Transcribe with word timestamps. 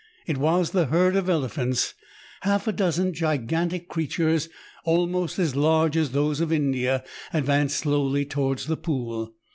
It 0.25 0.39
was 0.39 0.71
the 0.71 0.87
herd 0.87 1.15
of 1.15 1.29
elephants. 1.29 1.93
Half 2.41 2.67
a 2.67 2.71
dozen 2.71 3.13
gigantic 3.13 3.87
creatures, 3.87 4.49
almost 4.83 5.37
as 5.37 5.55
large 5.55 5.95
as 5.95 6.09
those 6.09 6.41
of 6.41 6.51
India, 6.51 7.03
advanced 7.31 7.77
slowly 7.77 8.25
towards 8.25 8.65
the 8.65 8.77
pool. 8.77 9.35